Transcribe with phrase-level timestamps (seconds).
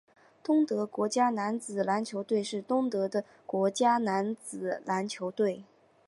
[0.43, 5.63] 东德国家男子篮球队是东德的国家男子篮球队。